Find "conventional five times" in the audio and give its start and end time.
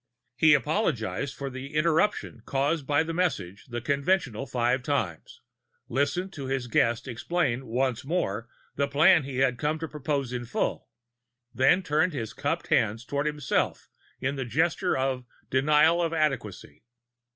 3.81-5.41